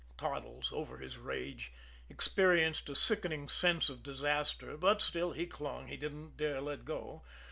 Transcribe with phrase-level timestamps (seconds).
[0.17, 1.71] Toddles, over his rage,
[2.09, 7.21] experienced a sickening sense of disaster, but still he clung; he didn't dare let go.